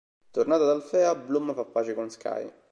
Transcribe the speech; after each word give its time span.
Tornata 0.31 0.63
ad 0.63 0.69
Alfea, 0.71 1.13
Bloom 1.13 1.53
fa 1.53 1.63
pace 1.63 1.93
con 1.93 2.09
Sky. 2.09 2.51